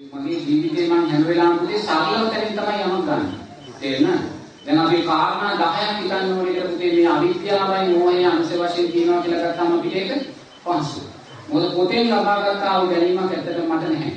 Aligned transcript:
මගේ 0.00 0.38
ජීවිතේ 0.38 0.86
මම 0.86 1.08
හැම 1.08 1.26
වෙලාවෙම 1.26 1.58
පුතේ 1.58 1.78
සරලව 1.78 2.28
තැනින් 2.28 2.54
තමයි 2.54 2.84
යමක් 2.84 3.04
ගන්න. 3.06 3.24
තේරෙනවද? 3.80 4.22
දැන් 4.64 4.78
අපි 4.78 5.02
කාරණා 5.02 5.50
10ක් 5.56 5.96
හිතන්න 5.96 6.32
ඕනේ 6.32 6.52
කියලා 6.52 6.68
පුතේ 6.68 6.92
මේ 6.94 7.08
අවිද්‍යාවයි 7.08 7.90
මෝහයයි 7.90 8.26
අංශ 8.26 8.52
වශයෙන් 8.52 8.92
කියනවා 8.92 9.22
කියලා 9.22 9.42
ගත්තාම 9.44 9.74
අපිට 9.74 9.94
ඒක 9.94 10.10
පහසුයි. 10.62 11.04
මොකද 11.48 11.74
පොතෙන් 11.74 12.10
ලබාගත් 12.10 12.62
ආ 12.62 12.78
වූ 12.78 12.90
දැනීමක් 12.90 13.20
ඇත්තටම 13.26 13.68
මට 13.68 13.84
නැහැ. 13.84 14.12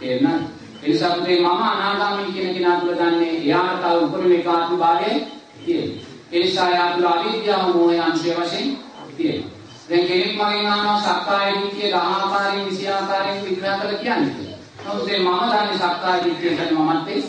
තේරෙනවද? 0.00 0.42
ඒ 0.82 0.88
නිසා 0.88 1.10
පුතේ 1.10 1.38
මම 1.38 1.46
අනාගාමී 1.46 2.32
කියන 2.32 2.54
කෙනා 2.54 2.80
තුල 2.80 2.94
දන්නේ 2.94 3.32
එයාට 3.36 3.80
තව 3.80 4.02
උපරිම 4.02 4.32
ඒකාත්ම 4.32 4.76
භාවය 4.76 5.10
තියෙනවා. 5.56 6.04
ඒ 6.32 6.40
නිසා 6.40 6.68
එයා 6.68 6.92
තුල 6.92 7.06
අවිද්‍යාව 7.06 7.74
මෝහය 7.74 7.98
අංශය 8.00 8.30
වශයෙන් 8.32 8.68
තියෙනවා. 9.16 9.50
දැන් 9.88 10.06
කෙනෙක් 10.06 10.32
මගෙන් 10.34 10.66
අහනවා 10.68 11.00
සක්කාය 11.00 11.50
දිට්ඨිය 11.54 11.88
10 11.88 11.96
ආකාරයෙන් 11.96 12.64
20 12.66 12.88
ආකාරයෙන් 12.90 13.44
විග්‍රහ 13.44 13.76
කරලා 13.78 13.98
කියන්නේ 13.98 14.50
කියලා. 14.90 14.94
නමුත් 14.94 15.06
මේ 15.06 15.18
මම 15.18 15.26
දන්නේ 15.50 15.76
සක්කාය 15.76 16.18
දිට්ඨිය 16.24 16.50
කියන්නේ 16.50 16.74
මමත්වේ 16.74 17.22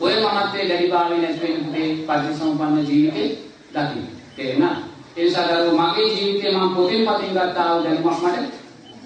ඔය 0.00 0.12
මමත්වේ 0.14 0.68
දැඩිභාවය 0.68 1.16
නැති 1.16 1.40
වෙන 1.42 1.64
පුතේ 1.64 1.88
පරිසම්පන්න 2.06 2.86
ජීවිතේ 2.88 3.28
දකින්න. 3.72 4.06
තේරෙනවද? 4.36 4.76
ඒ 5.16 5.24
නිසා 5.24 5.46
දරුවෝ 5.46 5.76
මගේ 5.80 6.08
ජීවිතේ 6.08 6.52
මම 6.52 6.74
පොතින් 6.74 7.02
පතින් 7.06 7.30
ගත්තා 7.30 7.74
වූ 7.74 7.84
දැනුමක් 7.84 8.18
මට 8.18 8.36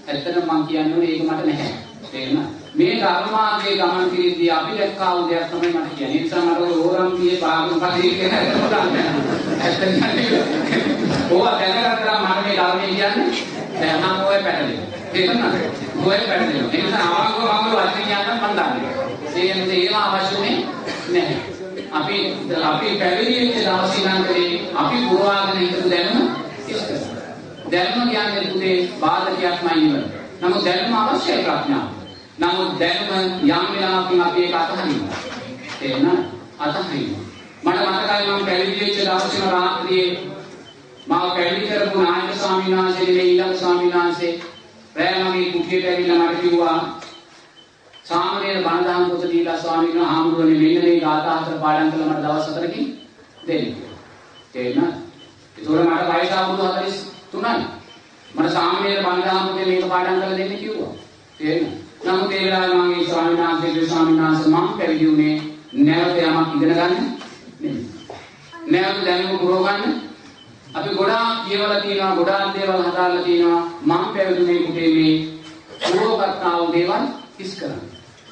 ඇත්තටම 0.06 0.47
මම 0.52 0.66
කියන්නේ 0.66 1.05
ඒක 1.05 1.23
මට 1.23 1.47
නැහැ. 1.47 1.73
තේරෙනවද? 2.12 2.48
මේ 2.74 2.95
ධර්මාර්ගයේ 2.95 3.77
ගමන් 3.77 4.11
කිරීදී 4.11 4.50
අපි 4.50 4.78
දැක්කා 4.78 5.16
වූ 5.16 5.28
දෙයක් 5.30 5.47
තමයි 5.50 5.69
මට 5.69 5.95
කියන්නේ. 5.97 6.16
ඒ 6.16 6.23
නිසා 6.23 6.45
මට 6.45 6.61
ඔය 6.61 6.73
ඕරම්පියේ 6.80 7.41
භාගම 7.41 7.80
පදේ 7.80 8.11
කියන 8.11 8.33
එක 8.33 8.42
ඇත්තටම 9.61 9.97
ඕවා 11.30 11.59
දැනගත්තා 11.61 12.19
මම 12.19 12.28
මේ 12.45 12.56
ධර්මයේ 12.56 12.91
කියන්නේ 12.91 13.30
දැන් 13.80 14.00
නම් 14.00 14.19
ඔය 14.20 14.38
පැටලෙනවා. 14.42 14.97
තේරුණාද? 15.16 15.55
ඔය 16.05 16.19
පැටලෙනවා. 16.20 16.73
ඒ 16.73 16.83
නිසා 16.83 17.05
අවාංගව 17.09 17.38
මම 17.59 17.70
වචන 17.72 17.92
කියන්න 17.98 18.28
මම 18.33 18.45
දන්නේ. 18.53 18.91
ඒ 19.36 19.55
නිසා 19.55 19.75
ඒවා 19.75 20.05
අවශ්‍යනේ 20.08 20.56
නැහැ. 21.08 21.39
අපි 21.92 22.17
අපි 22.64 22.86
පැවිදි 22.98 23.34
වෙච්ච 23.42 23.58
දවසේ 23.58 24.00
ඉඳන් 24.00 24.25
කරේ 24.25 24.50
අපි 24.75 24.97
පුරවාගෙන 25.08 25.58
හිටපු 25.58 25.91
දැනුම 25.91 26.27
ඉස්තර. 26.69 26.98
දැනුම 27.70 28.08
කියන්නේ 28.08 28.45
පුතේ 28.45 28.77
බාධකයක්මයි 29.00 29.75
නෙවෙයි. 29.83 30.05
නමුත් 30.41 30.64
දැනුම 30.64 30.95
අවශ්‍යයි 30.95 31.45
ප්‍රඥාව. 31.45 31.86
නමුත් 32.39 32.78
දැනුම 32.80 33.11
යම් 33.42 33.67
වෙලාවකින් 33.73 34.20
අපි 34.20 34.42
ඒක 34.42 34.55
අතහරිනවා. 34.55 35.20
තේරෙනවද? 35.78 36.25
අතහරිනවා. 36.58 37.23
මට 37.64 37.78
මතකයි 37.86 38.27
මම 38.28 38.47
පැවිදි 38.47 38.80
වෙච්ච 38.80 38.98
දවසේම 38.98 39.48
රාත්‍රියේ 39.51 40.11
මාව 41.06 41.30
පැවිදි 41.30 41.67
කරපු 41.69 41.98
නායක 42.01 42.34
ස්වාමීන් 42.34 42.77
වහන්සේ 42.77 43.06
නෙවෙයි 43.06 43.30
ඊළඟ 43.30 43.56
ස්වාමීන් 43.56 43.92
වහන්සේ 43.92 44.33
රෑ 44.97 45.25
මගේ 45.25 45.52
කුටියට 45.52 45.86
ඇවිල්ලා 45.86 46.19
මට 46.22 46.41
කිව්වා 46.41 47.00
සාමණේර 48.05 48.58
බණදහම් 48.58 49.11
පොත 49.11 49.25
දීලා 49.25 49.56
ස්වාමීන් 49.56 49.92
වහන්සේ 49.92 50.08
ආමුරුවනේ 50.08 50.58
මෙන්න 50.58 50.84
මේ 50.84 51.00
ගාථා 51.00 51.39
හතර 51.39 51.58
පාඩම් 51.58 51.91
කළා 51.92 52.08
මට 52.08 52.22
දවස් 52.25 52.47
හතරකින් 52.48 52.86
දෙන්න. 53.47 53.67
තේරෙනවද? 54.52 54.94
ඒතකොට 55.56 55.83
මට 55.86 56.08
වයස 56.12 56.33
අවුරුදු 56.33 56.69
43යි. 57.33 57.67
මට 58.34 58.52
සාමණේර 58.52 59.02
බණදහම් 59.02 59.48
පොතේ 59.48 59.67
මේක 59.67 59.89
පාඩම් 59.89 60.17
කරලා 60.17 60.39
දෙන්න 60.39 60.56
කිව්වා. 60.56 60.92
තේරෙනවද? 61.39 61.74
නමුත් 62.05 62.33
ඒ 62.33 62.44
වෙලාවේ 62.44 62.74
මම 62.77 62.92
ඒ 62.92 63.06
ස්වාමීන් 63.06 63.39
වහන්සේගේ 63.41 63.86
ස්වාමීන් 63.86 64.22
වහන්සේ 64.22 64.48
මම 64.48 64.69
පැවිදි 64.72 65.06
වුණේ 65.06 65.36
නැවත 65.83 66.19
යමක් 66.19 66.55
ඉගෙන 66.56 66.70
ගන්න 66.70 66.94
නෙමෙයි. 67.61 67.86
නැවත 68.67 69.05
දැනුම 69.05 69.39
පුරව 69.39 69.62
ගන්න 69.62 70.05
අපි 70.77 70.91
ගොඩාක් 70.91 71.44
කියවලා 71.44 71.80
තියෙනවා 71.80 72.16
ගොඩාක් 72.16 72.55
දේවල් 72.55 72.82
හදාලා 72.82 73.22
තියෙනවා 73.22 73.62
මම 73.82 74.05
පැවිදුනේ 74.06 74.58
කුටේ 74.64 74.91
මේ 74.91 75.14
පුරවගත්තා 75.83 76.58
වූ 76.58 76.72
දේවල් 76.72 77.05
කිස් 77.36 77.52
කරන්න. 77.58 77.80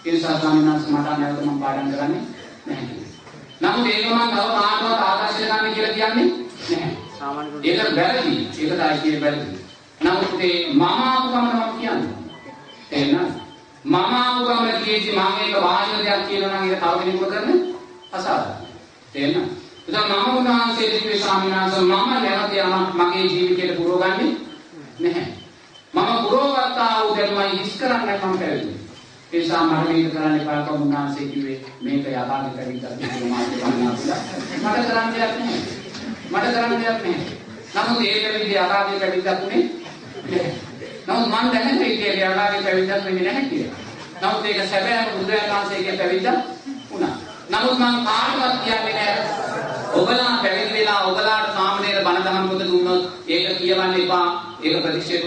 ඒ 0.05 0.12
නිසා 0.12 0.39
ස්වාමීන් 0.39 0.67
වහන්සේ 0.67 0.92
මට 0.92 1.19
නැවත 1.19 1.41
මම 1.41 1.59
පාඩම් 1.61 1.89
කරන්නේ 1.91 2.23
නැහැ. 2.67 2.97
නමුත් 3.61 3.86
ඒක 3.86 4.07
මම 4.07 4.20
තව 4.30 4.46
කාටවත් 4.57 5.01
ආදර්ශ 5.01 5.41
ගන්න 5.41 5.74
කියලා 5.74 5.95
කියන්නේ 5.95 6.29
නැහැ. 6.70 6.92
ඒක 7.63 7.96
වැරදි. 7.96 8.36
ඒක 8.36 8.73
තමයි 8.73 9.01
කියේ 9.02 9.20
වැරදි. 9.20 9.58
නමුත් 10.01 10.40
ඒ 10.40 10.58
මම 10.70 10.83
ආපු 10.83 11.27
ගමන 11.29 11.57
මම 11.57 11.74
කියන්නේ. 11.79 12.13
තේරෙනවද? 12.90 13.35
මම 13.85 13.95
ආපු 13.95 14.40
ගමන 14.46 14.85
කියෙදි 14.85 15.11
මම 15.13 15.35
ඒක 15.40 15.61
වාහින 15.63 15.98
දෙයක් 15.98 16.29
කියනවා 16.29 16.57
නම් 16.57 16.70
ඒක 16.70 16.80
තව 16.80 16.96
කෙනෙකුට 16.98 17.30
කරන්න 17.33 17.61
අසාධාරණයි. 18.13 18.73
තේරෙනවද? 19.13 19.64
එතන 19.86 20.00
මම 20.11 20.36
උන්වහන්සේ 20.36 20.90
දිව්‍ය 20.92 21.18
ස්වාමීන් 21.18 21.55
වහන්සේ 21.55 21.80
මම 21.80 21.90
නැවත 22.14 22.52
යමක් 22.55 22.95
මගේ 22.95 23.24
ජීවිතයට 23.24 23.77
පුරවගන්නේ 23.77 24.33
නැහැ. 25.00 25.27
මම 25.95 26.24
පුරවගත්තා 26.24 27.00
වූ 27.00 27.17
දැනුමයි 27.17 27.58
හිස් 27.58 27.77
කරන්නේ 27.78 28.17
මම 28.17 28.39
පැවිදි. 28.39 28.72
ඒ 29.33 29.39
නිසා 29.39 29.62
මට 29.62 29.89
මේක 29.89 30.12
කරන්න 30.12 30.40
එපා 30.40 30.62
කම 30.62 30.83
උන්වහන්සේ 30.83 31.27
කිව්වේ 31.27 31.58
මේක 31.83 32.06
යථාර්ථ 32.06 32.56
පැවිද්දක් 32.56 32.84
කියලා 32.98 33.28
මාත් 33.28 33.48
ගන්නවා 33.50 33.95
කියලා. 33.95 34.20
මට 34.64 34.86
කරන්න 34.89 35.12
දෙයක් 35.14 35.33
නැහැ. 35.39 35.61
මට 36.30 36.46
කරන්න 36.55 36.80
දෙයක් 36.80 36.98
නැහැ. 37.02 37.36
නමුත් 37.77 38.02
ඒ 38.02 38.18
පැවිදි 38.24 38.55
යථාර්ථ 38.55 38.98
පැවිද්දක් 39.01 39.45
උනේ 39.45 39.62
නැහැ. 40.24 40.52
නමුත් 41.06 41.28
මම 41.28 41.46
දැනන්නේ 41.52 41.90
ඒක 41.90 42.18
යථාර්ථ 42.22 42.64
පැවිද්දක් 42.64 43.05
වෙන්නේ 43.05 43.24
නැහැ 43.24 43.48
කියලා. 43.48 43.78
නමුත් 44.22 44.45
ඒක 44.46 44.68
සැබෑ 44.70 45.06
බුදුරජාණන් 45.12 45.55
වහන්සේගේ 45.55 45.96
පැවිද්දක් 45.96 46.36
වුණා. 46.90 47.14
නමුත් 47.51 47.78
මම 47.78 47.96
කාටවත් 48.05 48.64
කියන්නේ 48.64 48.95
නැහැ 48.95 49.44
ඔබලා 49.95 50.33
පැවිදි 50.43 50.73
වෙලා 50.75 51.01
ඔබලාට 51.09 51.47
සාමණේර 51.57 51.99
බණ 52.05 52.25
දහම් 52.25 52.47
පොත 52.49 52.63
දුන්නොත් 52.63 53.03
ඒක 53.29 53.59
කියවන්න 53.59 53.95
එපා. 53.97 54.27
ඒක 54.63 54.83
ප්‍රතික්ෂේප 54.83 55.23